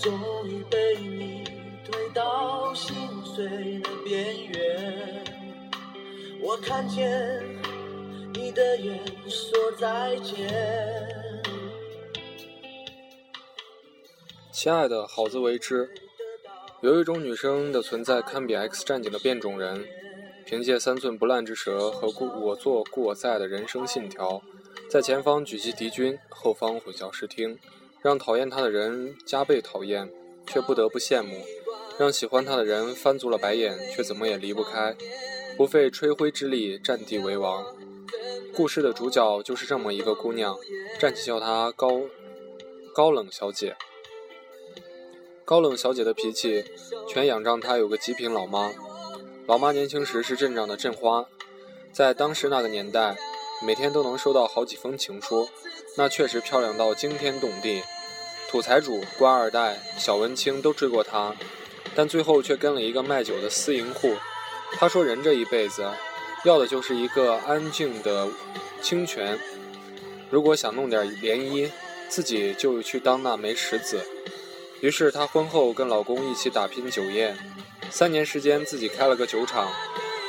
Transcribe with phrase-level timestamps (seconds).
[0.00, 0.18] 终
[0.48, 1.44] 于被你
[1.84, 3.46] 推到心碎
[3.80, 5.24] 的边缘。
[6.40, 7.42] 我看见
[8.32, 10.48] 你的眼说再见。
[14.50, 15.90] 亲爱的，好自为之。
[16.80, 19.86] 有一种女生的存在堪比 X 战警的变种人，
[20.46, 24.40] 凭借三寸不烂之舌和故我做故我在的人生信条，
[24.88, 27.58] 在前方狙击敌军，后方混淆视听，
[28.02, 30.10] 让讨厌她的人加倍讨厌，
[30.46, 31.36] 却不得不羡慕；
[31.98, 34.96] 让喜欢她的人翻足了白眼，却怎么也离不开，
[35.56, 37.64] 不费吹灰之力占地为王。
[38.54, 40.56] 故事的主角就是这么一个姑娘，
[40.98, 42.02] 暂且叫她高
[42.94, 43.76] 高冷小姐。
[45.44, 46.64] 高冷小姐的脾气，
[47.08, 48.72] 全仰仗她有个极品老妈。
[49.46, 51.26] 老妈年轻时是镇长的镇花，
[51.92, 53.16] 在当时那个年代，
[53.62, 55.48] 每天都能收到好几封情书，
[55.96, 57.82] 那确实漂亮到惊天动地。
[58.48, 61.34] 土财主、官二代、小文青都追过她，
[61.94, 64.14] 但最后却跟了一个卖酒的私营户。
[64.72, 65.88] 他说：“人这一辈子，
[66.44, 68.28] 要的就是一个安静的
[68.80, 69.38] 清泉。
[70.30, 71.70] 如果想弄点涟漪，
[72.08, 74.00] 自己就去当那枚石子。”
[74.80, 77.36] 于是她婚后跟老公一起打拼酒业，
[77.90, 79.70] 三年时间自己开了个酒厂，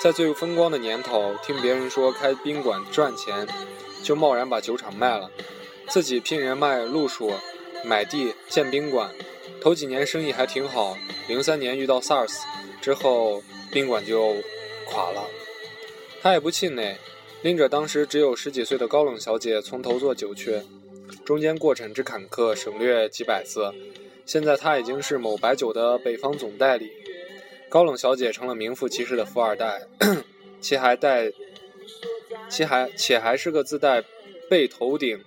[0.02, 3.48] 在最风光的年头，听别人说开宾馆赚钱，
[4.02, 5.30] 就贸然把酒厂卖了，
[5.90, 7.32] 自己聘人卖路数，
[7.86, 9.14] 买地建宾馆，
[9.62, 12.36] 头几年生意还挺好，零三年遇到 SARS
[12.82, 14.38] 之后，宾馆就
[14.88, 15.24] 垮了，
[16.20, 16.98] 他也不气馁，
[17.44, 20.64] 拎着当时只有十几岁的高冷小姐从头做酒去，
[21.24, 23.72] 中间过程之坎坷，省略几百字。
[24.26, 26.90] 现在他已经是某白酒的北方总代理，
[27.72, 29.88] 高冷小姐成了名副其实的富二代，
[30.60, 31.32] 其还带，
[32.50, 34.04] 其还且还是个自带
[34.50, 35.24] 背头顶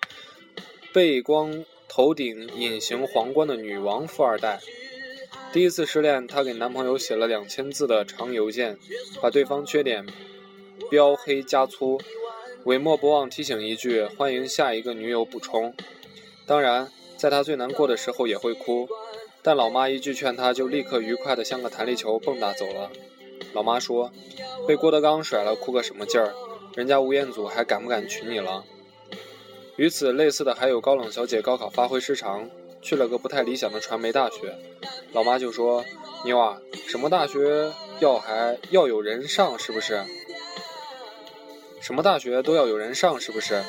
[0.92, 4.60] 背光头顶隐形皇冠的女王富二代。
[5.54, 8.76] 第一次失恋，她给男朋友写了两千字的长邮件，
[9.22, 10.04] 把对方缺点
[10.90, 11.98] 标黑加粗，
[12.64, 15.74] 尾末不忘提醒一句：“欢迎下一个女友补充。”
[16.44, 16.92] 当然。
[17.16, 18.88] 在他最难过的时候也会哭，
[19.44, 22.90] 但老妈一句劝他，就立刻愉快的像个弹力球蹦跶走了。
[23.52, 24.10] 老妈说
[24.66, 26.32] ：“被郭德纲甩了，哭个什么劲儿？
[26.74, 28.64] 人家吴彦祖还敢不敢娶你了？”
[29.76, 32.48] 与此类似的还有高冷小姐高考发挥失常，
[32.80, 34.56] 去了个不太理想的传媒大学。
[35.12, 35.84] 老妈就说
[36.24, 40.02] ：“妞啊，什么大学要还要有人上是不是？
[41.82, 43.62] 什么大学都要有人上是不是？”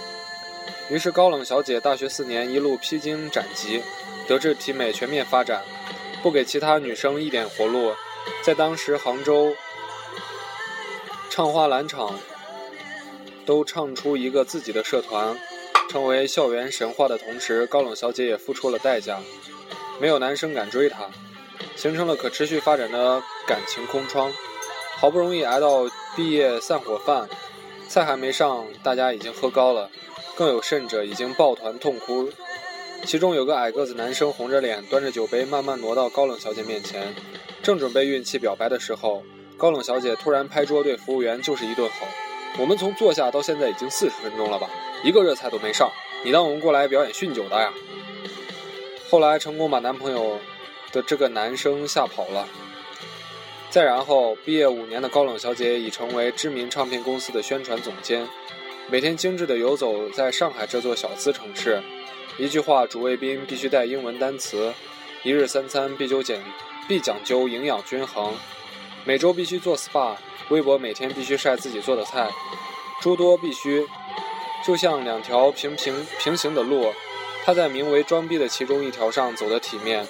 [0.89, 3.81] 于是高冷小姐大学四年一路披荆斩棘，
[4.27, 5.63] 德智体美全面发展，
[6.23, 7.93] 不给其他女生一点活路。
[8.43, 9.55] 在当时杭州，
[11.29, 12.19] 唱花篮场
[13.45, 15.37] 都唱出一个自己的社团，
[15.89, 19.19] 成为校园神话的同时，高冷小姐也付出了代价，
[19.99, 21.07] 没有男生敢追她，
[21.75, 24.31] 形成了可持续发展的感情空窗。
[24.97, 27.27] 好不容易挨到毕业散伙饭，
[27.87, 29.89] 菜还没上，大家已经喝高了。
[30.35, 32.29] 更有甚者，已经抱团痛哭。
[33.03, 37.13] 其中有个矮个子男生，红着脸，端着酒杯，慢慢挪到高冷小姐面前，
[37.61, 39.23] 正准备运气表白的时候，
[39.57, 42.07] 高冷小姐突然拍桌对服务员就是一顿吼
[42.59, 44.69] ：“我们从坐下到现在已经四十分钟了吧，
[45.03, 45.91] 一个热菜都没上，
[46.23, 47.71] 你当我们过来表演酗酒的呀？”
[49.09, 50.39] 后来成功把男朋友
[50.91, 52.47] 的这个男生吓跑了。
[53.69, 58.27] 再然后，毕业五年的高冷小姐已成为知名唱片公司的宣传总监。
[58.87, 61.81] 每天精致的游走在上海这座小资城市，
[62.37, 64.73] 一句话主谓宾必须带英文单词，
[65.23, 66.43] 一日三餐必究简
[66.85, 68.33] 必讲究营养均衡，
[69.05, 70.15] 每周必须做 SPA，
[70.49, 72.29] 微博每天必须晒自己做的菜，
[73.01, 73.87] 诸多必须，
[74.65, 76.91] 就像两条平平平行的路，
[77.45, 80.05] 他在名为装逼的其中一条上走得体面，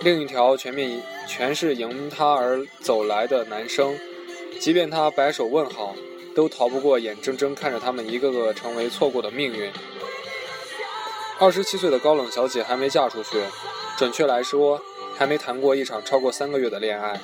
[0.00, 3.98] 另一条全面全是迎他而走来的男生，
[4.60, 5.96] 即便他摆手问好。
[6.34, 9.70] 都逃不过眼睁睁看着他们一个个成为错过的命运。
[11.38, 13.42] 二十七岁的高冷小姐还没嫁出去，
[13.98, 14.80] 准确来说，
[15.16, 17.20] 还没谈过一场超过三个月的恋爱。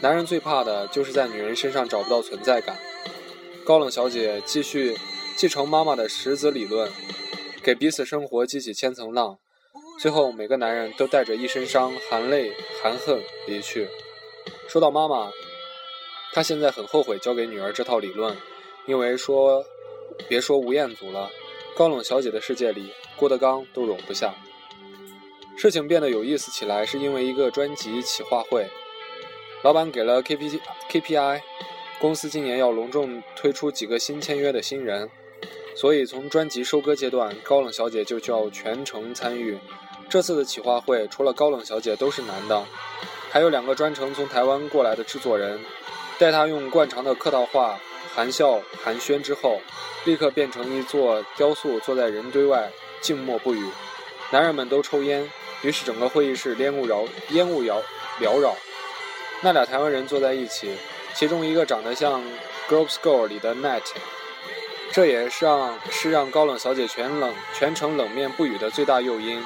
[0.00, 2.76] 男人最怕的就是在女人身上找不到存在感。
[3.64, 4.96] 高冷小姐继续
[5.36, 6.90] 继承妈妈的石子理论，
[7.62, 9.38] 给彼此生活激起千层浪，
[10.00, 12.52] 最后每个男人都带着一身伤，含泪
[12.82, 13.88] 含恨离去。
[14.68, 15.30] 说到妈妈。
[16.32, 18.36] 她现在很后悔教给女儿这套理论，
[18.86, 19.64] 因为说，
[20.28, 21.30] 别说吴彦祖了，
[21.76, 24.32] 高冷小姐的世界里，郭德纲都容不下。
[25.56, 28.68] 事情变得有意思起来，是因为一个专辑企划会，
[29.64, 31.42] 老板给了 K P K P I，
[31.98, 35.10] 公司今年要隆重推出几个新签约的新人，
[35.74, 39.58] 所以从专辑收割阶段，高冷小姐就需要全程参与，
[40.08, 42.64] 这次的企划会除了高冷小姐都是男的，
[43.30, 45.58] 还有两个专程从台湾过来的制作人，
[46.20, 47.80] 带他用惯常的客套话
[48.14, 49.60] 含笑寒暄之后，
[50.04, 52.70] 立刻变成一座雕塑，坐在人堆外
[53.00, 53.64] 静默不语。
[54.30, 55.30] 男人们都抽烟，
[55.62, 57.80] 于是整个会议室烟雾缭烟雾缭
[58.20, 58.54] 缭绕。
[59.40, 60.76] 那俩台湾人坐在一起，
[61.14, 62.22] 其中一个长得像
[62.68, 63.82] 《Girls School》里的 Nat，
[64.92, 69.44] 这也是让是让高冷小姐全冷全程冷面不语的最大诱因。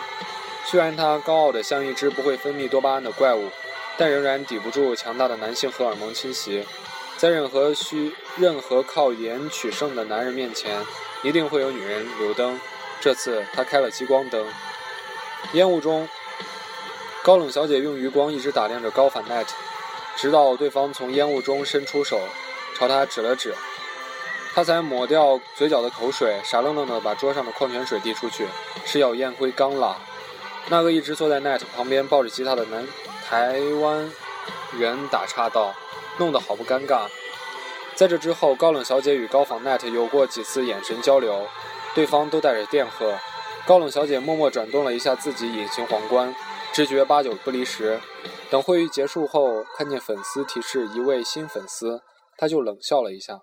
[0.64, 3.48] 虽然她高傲的像一只不会分泌多巴胺的怪物，
[3.96, 6.64] 但仍然抵不住强大的男性荷尔蒙侵袭。
[7.16, 10.80] 在任何需任何靠颜取胜的男人面前，
[11.22, 12.58] 一定会有女人留灯。
[13.00, 14.46] 这次她开了激光灯，
[15.52, 16.08] 烟雾中，
[17.22, 19.46] 高冷小姐用余光一直打量着高反 Net，
[20.16, 22.20] 直到对方从烟雾中伸出手，
[22.76, 23.54] 朝她指了指。
[24.54, 28.46] 他才抹掉嘴角的口水，傻愣愣地把桌上的矿泉水递出去，
[28.84, 29.96] 是要烟灰缸啦。
[30.68, 32.84] 那个一直坐在 Net 旁边抱着吉他的男
[33.24, 34.10] 台湾
[34.76, 35.74] 人打岔道
[36.18, 37.06] ：“弄得好不尴尬。”
[37.98, 41.44] 在这之后，高冷小姐与高仿 Net 有过几次眼神交流，
[41.96, 43.18] 对方都带着电荷。
[43.66, 46.32] 高冷小姐默默转动了一下自己隐形皇冠，
[46.72, 47.98] 直觉八九不离十。
[48.50, 52.00] 等会议结束后，看见粉丝提示一位新粉丝，
[52.36, 53.40] 她就冷笑了一下。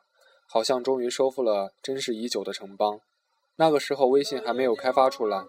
[0.47, 3.01] 好像终于收复了珍视已久的城邦。
[3.57, 5.43] 那个时候，微信还没有开发出来，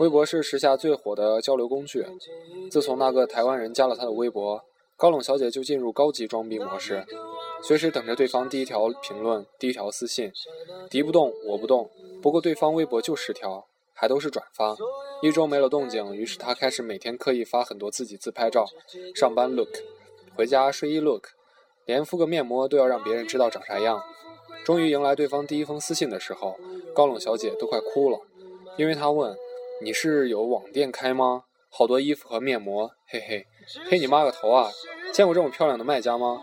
[0.00, 2.04] 微博是时下最火的交流工具。
[2.72, 4.60] 自从那个台湾人加了他的微博，
[4.96, 7.06] 高冷小姐就进入高级装逼模式，
[7.62, 10.32] 随时等着对方第一条评论、第一条私信。
[10.90, 11.88] 敌不动，我不动。
[12.20, 14.76] 不过对方微博就十条，还都是转发。
[15.22, 18.66] 一周没了动静，于是他开始每天刻意发很多自己自拍照，
[19.14, 19.70] 上班 look，
[20.34, 21.28] 回家睡衣 look，
[21.84, 24.02] 连敷个面膜都要让别人知道长啥样。
[24.64, 26.56] 终于迎来对方第一封私信的时候，
[26.92, 28.20] 高冷小姐都快哭了，
[28.76, 29.36] 因为她问
[29.82, 31.44] ：“你是有网店开吗？
[31.68, 33.46] 好多衣服和面膜，嘿嘿，
[33.88, 34.70] 嘿你妈个头啊！
[35.12, 36.42] 见过这么漂亮的卖家吗？”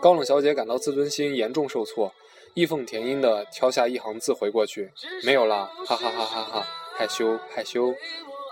[0.00, 2.12] 高冷小姐感到自尊心严重受挫，
[2.54, 4.92] 义愤填膺地挑下一行字回过去
[5.24, 6.66] ：“没有啦，哈哈哈哈哈，
[6.96, 7.92] 害羞害羞，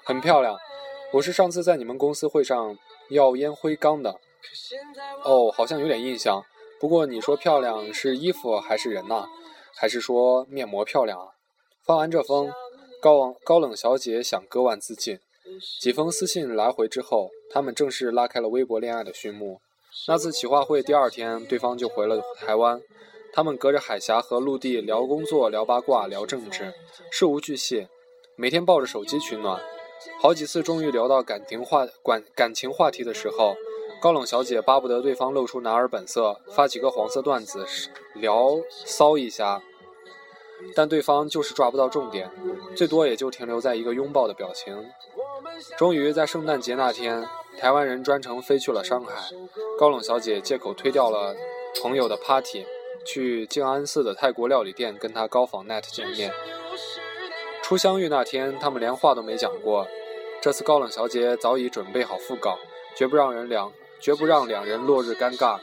[0.04, 0.58] 很漂亮，
[1.12, 2.76] 我是上次在你们公司会上
[3.10, 4.18] 要烟灰缸的，
[5.22, 6.42] 哦，好像有点印象。”
[6.78, 9.26] 不过你说漂亮是衣服还是人呐？
[9.76, 11.28] 还是说面膜漂亮啊？
[11.86, 12.52] 发完这封，
[13.00, 15.18] 高高冷小姐想割腕自尽。
[15.80, 19.60] 几封私信来回之后，他们正式拉开了微博恋爱的序幕。
[20.08, 22.80] 那次企划会第二天，对方就回了台湾。
[23.32, 26.72] 他们隔着海峡和陆地聊工作、聊八卦、聊政治，
[27.10, 27.88] 事无巨细，
[28.36, 29.60] 每天抱着手机取暖。
[30.20, 33.56] 好几次终于聊到感情话感感情话题的时候。
[33.98, 37.64] 高冷小姐巴不得对方露出男儿本色，发几个黄色段子
[38.14, 39.62] 聊骚一下，
[40.74, 42.30] 但对方就是抓不到重点，
[42.76, 44.84] 最多也就停留在一个拥抱的表情。
[45.78, 47.26] 终于在圣诞节那天，
[47.58, 49.14] 台湾人专程飞去了上海，
[49.78, 51.34] 高冷小姐借口推掉了
[51.82, 52.64] 朋友的 party，
[53.04, 56.32] 去静安寺的泰国料理店跟他高仿 net 见面。
[57.62, 59.86] 初相遇那天，他们连话都没讲过，
[60.40, 62.58] 这次高冷小姐早已准备好副稿，
[62.96, 63.72] 绝不让人两。
[63.98, 65.58] 绝不让两人落日尴尬。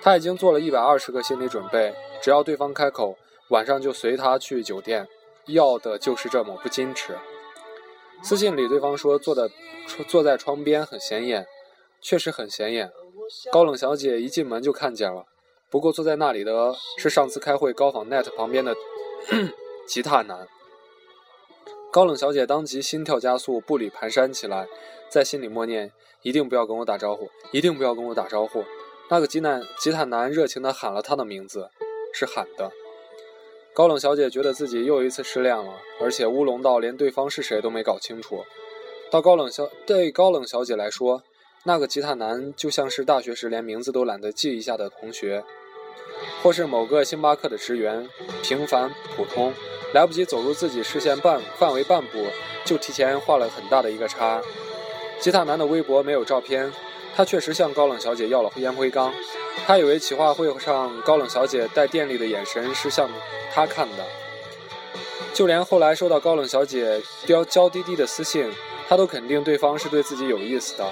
[0.00, 3.14] 他已经做了一百二十个心理准备，只要对方开口，
[3.50, 5.06] 晚上就随他去酒店，
[5.44, 7.14] 要的就是这么不矜持。
[8.22, 9.50] 私信里对方说坐的
[10.08, 11.46] 坐在窗边很显眼，
[12.00, 12.90] 确实很显眼。
[13.50, 15.24] 高冷小姐一进门就看见了，
[15.70, 18.74] 不过坐在那里的是上次开会高仿 net 旁边的
[19.86, 20.46] 吉他男。
[21.92, 24.66] 高冷小姐当即心跳加速，步履蹒跚起来，
[25.08, 25.92] 在心里默念。
[26.22, 27.30] 一定不要跟我打招呼！
[27.52, 28.64] 一定不要跟我打招呼！
[29.08, 31.70] 那个吉男吉他男热情地喊了他的名字，
[32.12, 32.72] 是喊的。
[33.72, 38.44] 高冷小姐觉得自己又一次失恋了，而且乌龙到连对方是谁都没搞清楚。
[39.08, 41.22] 到高冷小对高冷小姐来说，
[41.68, 45.42] 那个吉他男就像是大学时连名字都懒得记一下的同学，
[46.40, 48.08] 或是某个星巴克的职员，
[48.40, 49.52] 平凡普通，
[49.92, 52.28] 来不及走入自己视线半范围半步，
[52.64, 54.40] 就提前画了很大的一个叉。
[55.18, 56.72] 吉他男的微博没有照片，
[57.16, 59.12] 他确实向高冷小姐要了烟灰缸。
[59.66, 63.10] 他以为企划会上高冷小姐带电力的眼神是向
[63.52, 64.04] 他看的。
[65.34, 68.48] 就连后来收到高冷小姐娇娇滴滴的私信，
[68.88, 70.88] 他都肯定对方是对自己有意思的。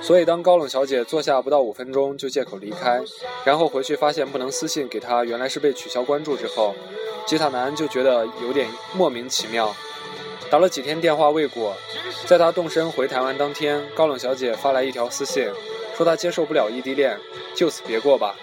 [0.00, 3.00] 所以当高冷小姐坐下不到五分钟就借口离开，
[3.44, 6.74] 然后回去发现不能私信给他，原来是被取消关注之后，
[7.26, 9.74] 吉他男就觉得有点莫名其妙。
[10.48, 11.74] 打了几天电话未果，
[12.24, 15.50] 在他动身回台湾当天，高冷小姐发来一条私信，
[15.96, 17.18] 说她接受不了异地恋，
[17.54, 18.36] 就此别过吧。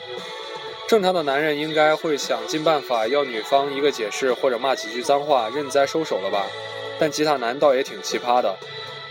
[0.85, 6.45] 正常的男人应该会想尽办法要女方一个解释，或者骂几句脏话，认栽收手了吧。
[6.99, 8.53] 但吉他男倒也挺奇葩的，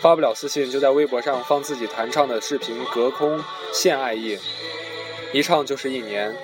[0.03, 3.41] 发不了私信就在微博上放自己弹唱的视频，隔空
[3.73, 4.37] 献爱意，
[5.33, 6.35] 一唱就是一年。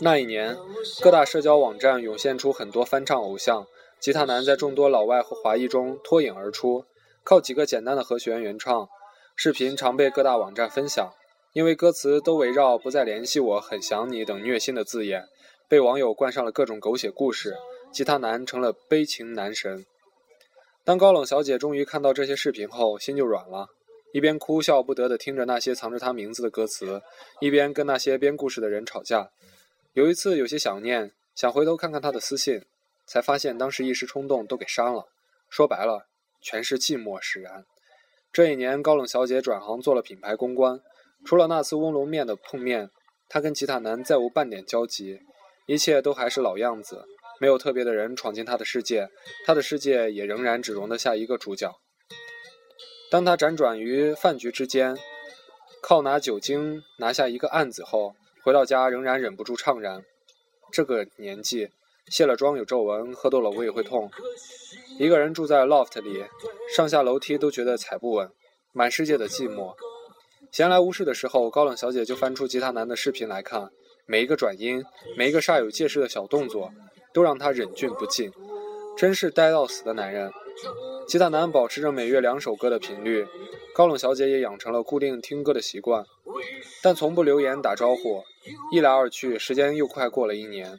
[0.00, 0.54] 那一年，
[1.00, 3.66] 各大社交网站涌现出很多翻唱偶像，
[3.98, 6.84] 吉他男在众多老外和华裔中脱颖而出，
[7.24, 8.86] 靠几个简单的和弦原创，
[9.34, 11.10] 视频常被各大网站分享。
[11.54, 15.24] 因为歌词都围绕“不再联系我，很想你”等虐心的字眼，
[15.68, 17.56] 被网友冠上了各种狗血故事。
[17.90, 19.86] 吉他男成了悲情男神。
[20.84, 23.68] 当高冷小姐终于看到这些视频后，心就软了，
[24.12, 27.00] 一边哭笑不得地听着那些藏着她名字的歌词，
[27.40, 29.30] 一边跟那些编故事的人吵架。
[29.92, 32.64] 有一次有些想念，想回头看看她的私信，
[33.06, 35.06] 才发现当时一时冲动都给删了。
[35.48, 36.08] 说白了，
[36.40, 37.64] 全是寂寞使然。
[38.32, 40.80] 这一年，高冷小姐转行做了品牌公关。
[41.24, 42.90] 除了那次乌龙面的碰面，
[43.28, 45.20] 她跟吉他男再无半点交集，
[45.66, 47.04] 一切都还是老样子，
[47.42, 49.08] 没有特别的人闯进他的世界，
[49.44, 51.74] 他的世界也仍然只容得下一个主角。
[53.10, 54.96] 当他辗转于饭局之间，
[55.82, 60.04] 靠拿酒精拿下一个案子后，回到家仍然忍不住怅然。
[60.70, 61.70] 这个年纪，
[62.12, 64.08] 卸了妆有皱纹，喝多了胃会痛，
[65.00, 66.24] 一个人住在 loft 里，
[66.72, 68.30] 上下楼梯都觉得踩不稳，
[68.70, 69.74] 满世界的寂寞。
[70.52, 73.68] 闲来无事的时候，高冷小姐就翻出吉他男的视频来看，
[74.06, 74.84] 每一个转音，
[75.16, 76.72] 每一个煞有介事的小动作，
[77.12, 78.32] 都让他忍俊不禁。
[78.96, 80.30] 真是呆到死的男人。
[81.08, 83.26] 吉他男保持着每月两首歌的频率，
[83.74, 86.04] 高冷小姐也养成了固定听歌的习惯，
[86.82, 88.22] 但从不留言打招呼。
[88.70, 90.78] 一来二去，时间又快过了一年。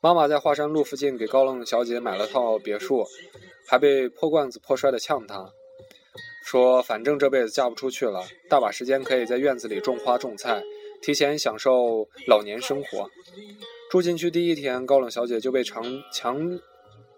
[0.00, 3.06] 妈妈在华山路附近给高冷小姐买了套别墅，
[3.66, 5.50] 还被破罐子破摔的呛她。
[6.44, 10.62] 说，反正这辈子嫁不出去了，大把时间可以在院子里种花种菜，
[11.00, 13.08] 提前享受老年生活。
[13.90, 16.60] 住进去第一天，高冷小姐就被长强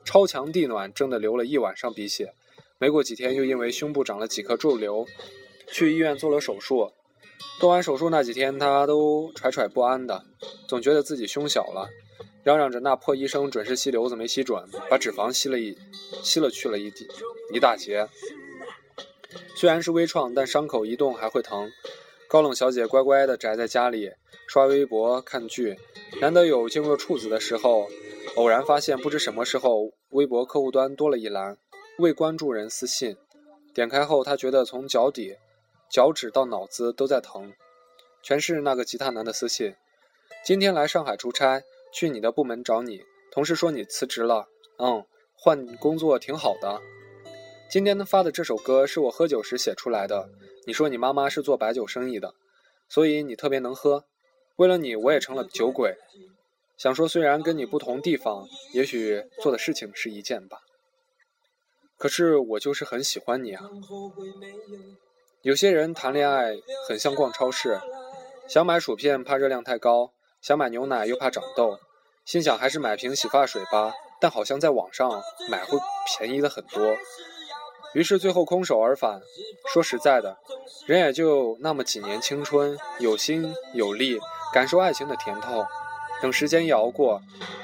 [0.07, 2.33] 超强地暖蒸得流了一晚上鼻血。
[2.79, 5.07] 没过几天，又因为胸部长了几颗肿瘤，
[5.71, 6.91] 去医院做了手术。
[7.61, 10.25] 做完手术那几天，她都揣揣不安的，
[10.67, 11.91] 总觉得自己胸小了，
[12.43, 15.77] 嚷嚷着那破医生准是吸瘤子没吸准，把脂肪吸了一
[16.23, 16.91] 吸了去了一
[17.53, 18.09] 一大截。
[19.55, 21.71] 虽然是微创，但伤口一动还会疼。
[22.27, 24.13] 高冷小姐乖乖地宅在家里，
[24.47, 25.77] 刷微博、看剧。
[26.23, 27.89] 难得有进入处子的时候，
[28.37, 31.59] 偶然发现不知什么时候，微博客户端多了一栏
[31.99, 33.17] “未关注人私信”。
[33.75, 35.35] 点开后，他觉得从脚底、
[35.91, 37.53] 脚趾到脑子都在疼，
[38.23, 39.75] 全是那个吉他男的私信。
[40.45, 43.01] 今天来上海出差，去你的部门找你，
[43.33, 44.47] 同事说你辞职了。
[44.79, 46.81] 嗯，换工作挺好的。
[47.69, 50.29] 今天发的这首歌是我喝酒时写出来的。
[50.69, 52.33] 你说你妈妈是做白酒生意的，
[52.89, 54.05] 所以你特别能喝。
[54.57, 55.95] 为了你，我也成了酒鬼。
[56.77, 60.59] 想说虽然跟你不同地方，也许做的事情是一件吧。
[61.97, 63.71] 可是我就是很喜欢你啊。
[65.43, 66.57] 有些人谈恋爱
[66.89, 67.81] 很像逛超市，
[68.49, 71.79] 想买薯片怕热量太高，想买牛奶又怕长痘，
[72.25, 76.97] 心想还是买瓶洗发水吧，但好像在网上买会便宜的很多。
[77.95, 79.21] 于是最后空手而返。
[79.73, 80.39] 说实在的，
[80.87, 84.19] 人也就那么几年青春，有心有力，
[84.53, 85.65] 感受爱情的甜头。
[86.21, 87.21] 等时间一熬过，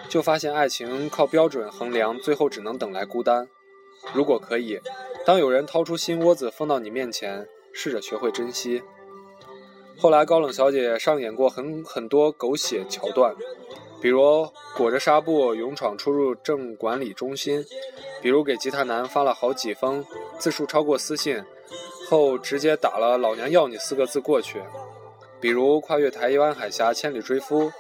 [0.09, 3.49] 就发现爱情靠标准衡量，最后只能等来孤单。
[4.13, 4.81] 如果可以，
[5.25, 8.83] 当有人掏出心窝子放到你面前，试着学会珍惜。
[9.97, 13.35] 后来高冷小姐上演过很很多狗血桥段。
[14.01, 17.65] 比如裹着纱布勇闯出入证管理中心，
[18.23, 20.05] 比如给吉他男发了好几封
[20.39, 21.43] 字数超过私信
[22.09, 24.63] 后直接打了“老娘要你”四个字过去，
[25.41, 27.73] 比如跨越台湾海峡千里追夫，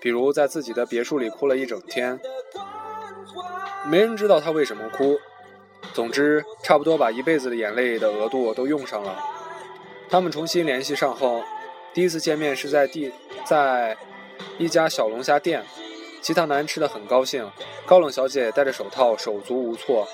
[0.00, 2.20] 比如在自己的别墅里哭了一整天，
[3.86, 5.18] 没人知道他为什么哭。
[5.92, 9.18] 总之，差不多把一辈子的眼泪的额度都用上了。
[10.08, 11.42] 他们重新联系上后，
[11.92, 13.12] 第一次见面是在地
[13.44, 13.96] 在。
[14.58, 15.62] 一家小龙虾店，
[16.20, 17.50] 吉他男吃得很高兴，
[17.86, 20.06] 高冷小姐戴着手套，手足无措，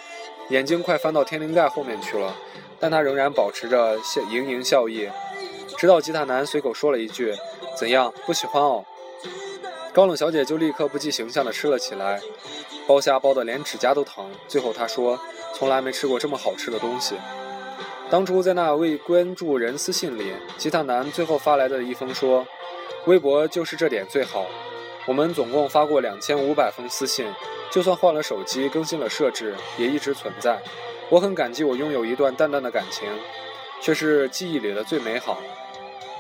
[0.49, 2.37] 眼睛快翻到天灵盖后面去了，
[2.78, 5.09] 但她仍然保持着笑盈盈笑意。
[5.83, 7.35] 直到吉他男随口说了一句
[7.77, 8.85] ：“怎样，不喜欢哦？”
[9.93, 12.21] 高冷小姐就立刻不计形象地吃了起来，
[12.87, 14.31] 剥虾剥得连指甲都疼。
[14.47, 15.19] 最后她说
[15.53, 17.17] ：“从来没吃过这么好吃的东西。”
[18.09, 22.47] 当初在那未关注人私信里，吉他男最后发来的一封说。
[23.07, 24.47] 微博就是这点最好，
[25.05, 27.27] 我们总共发过两千五百封私信，
[27.73, 30.62] 就算换了手机更新了设置，也一直存在。
[31.11, 33.09] 我很感激我拥有一段淡淡的感情，
[33.81, 35.43] 却是记忆里的最美好。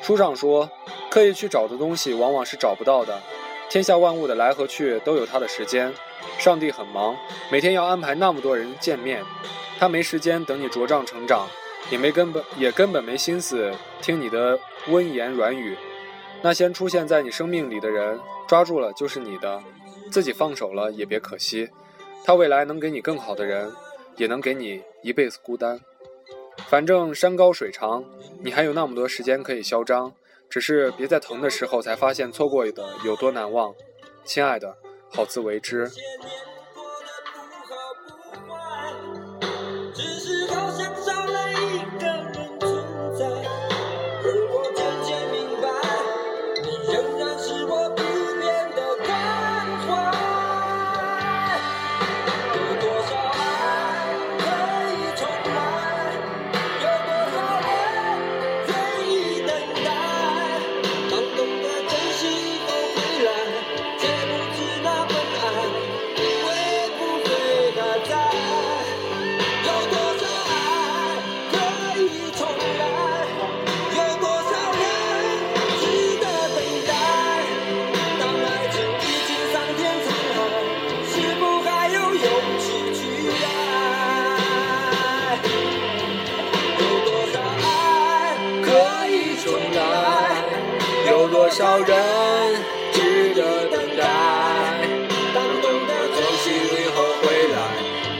[0.02, 0.68] 书上说，
[1.08, 3.22] 刻意去找的东西往往是找不到的。
[3.70, 5.94] 天下万物的来和去都有它的时间。
[6.38, 7.16] 上帝很忙，
[7.52, 9.22] 每天要安排那么多人见面，
[9.78, 11.48] 他没时间等你茁壮成长，
[11.88, 15.78] 也没根本也根本没心思听你的温言软语。
[16.42, 18.18] 那些出现在你生命里的人，
[18.48, 19.62] 抓住了就是你的，
[20.10, 21.70] 自己放手了也别可惜。
[22.24, 23.72] 他未来能给你更好的人，
[24.16, 25.80] 也能给你一辈子孤单。
[26.72, 28.02] 反正山高水长，
[28.42, 30.10] 你还有那么多时间可以嚣张，
[30.48, 33.74] 只是别在疼的时候才发现错过的有多难忘。
[34.24, 34.74] 亲爱的，
[35.10, 35.90] 好自为之。
[91.62, 91.86] 多少人
[92.92, 94.02] 值得等待，
[95.32, 97.56] 当懂得珍惜以后回来，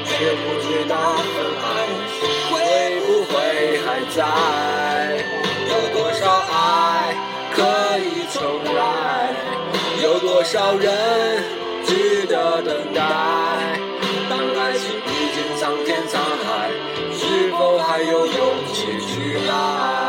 [0.07, 0.95] 却不知道
[1.35, 1.67] 分爱
[2.53, 2.55] 会
[3.01, 3.33] 不会
[3.85, 4.17] 还在。
[5.67, 6.23] 有多少
[6.53, 7.17] 爱
[7.53, 7.59] 可
[7.99, 9.35] 以重来？
[10.01, 11.43] 有多少人
[11.85, 13.03] 值得等待？
[14.31, 16.71] 当爱情已经桑田沧海，
[17.13, 18.37] 是否还有勇
[18.73, 20.02] 气去爱？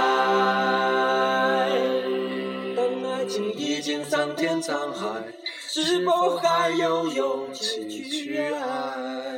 [5.81, 9.32] 是否还有勇气去爱？